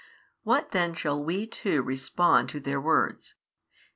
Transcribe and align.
What 0.41 0.71
then 0.71 0.95
shall 0.95 1.23
WE 1.23 1.45
too 1.45 1.83
respond 1.83 2.49
to 2.49 2.59
their 2.59 2.81
words? 2.81 3.35